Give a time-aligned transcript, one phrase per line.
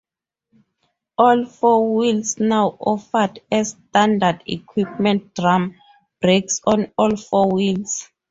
[1.19, 5.75] All four wheels now offered as standard equipment drum
[6.19, 8.09] brakes on all four wheels.